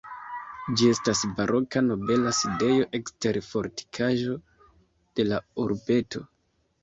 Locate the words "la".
3.41-3.45, 5.31-5.43